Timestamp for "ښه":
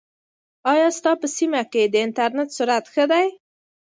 2.93-3.05